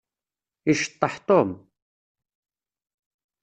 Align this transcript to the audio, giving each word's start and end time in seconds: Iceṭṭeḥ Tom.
Iceṭṭeḥ 0.71 1.13
Tom. 1.27 1.51